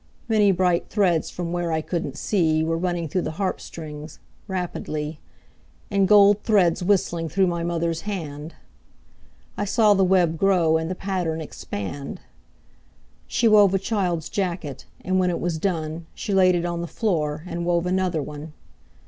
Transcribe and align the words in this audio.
Many 0.27 0.51
bright 0.51 0.89
threads, 0.89 1.29
From 1.29 1.51
where 1.51 1.71
I 1.71 1.81
couldn't 1.81 2.17
see, 2.17 2.63
Were 2.63 2.75
running 2.75 3.07
through 3.07 3.21
the 3.21 3.33
harp 3.37 3.61
strings 3.61 4.17
Rapidly, 4.47 5.19
And 5.91 6.07
gold 6.07 6.41
threads 6.41 6.81
whistling 6.81 7.29
Through 7.29 7.45
my 7.45 7.61
mother's 7.63 8.01
hand. 8.01 8.55
I 9.57 9.65
saw 9.65 9.93
the 9.93 10.03
web 10.03 10.39
grow, 10.39 10.77
And 10.77 10.89
the 10.89 10.95
pattern 10.95 11.39
expand. 11.39 12.19
She 13.27 13.47
wove 13.47 13.75
a 13.75 13.77
child's 13.77 14.27
jacket, 14.27 14.85
And 15.05 15.19
when 15.19 15.29
it 15.29 15.39
was 15.39 15.59
done 15.59 16.07
She 16.15 16.33
laid 16.33 16.55
it 16.55 16.65
on 16.65 16.81
the 16.81 16.87
floor 16.87 17.43
And 17.45 17.63
wove 17.63 17.85
another 17.85 18.23
one. 18.23 18.53